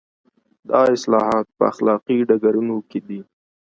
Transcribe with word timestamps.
دا 0.69 0.79
اصلاحات 0.95 1.45
په 1.57 1.63
اخلاقي 1.71 2.17
ډګرونو 2.29 2.75
کې 2.89 2.99
دي. 3.07 3.21